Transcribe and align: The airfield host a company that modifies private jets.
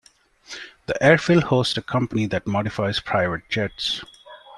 The 0.87 0.95
airfield 0.99 1.43
host 1.43 1.77
a 1.77 1.81
company 1.83 2.25
that 2.25 2.47
modifies 2.47 2.99
private 2.99 3.47
jets. 3.49 4.01